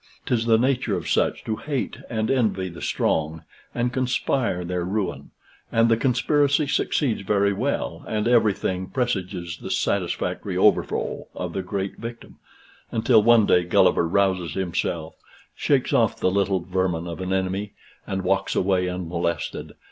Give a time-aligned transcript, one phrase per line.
[0.25, 3.43] 'Tis the nature of such to hate and envy the strong,
[3.75, 5.29] and conspire their ruin;
[5.71, 11.97] and the conspiracy succeeds very well, and everything presages the satisfactory overthrow of the great
[11.99, 12.39] victim;
[12.91, 15.13] until one day Gulliver rouses himself,
[15.53, 17.73] shakes off the little vermin of an enemy,
[18.07, 19.73] and walks away unmolested.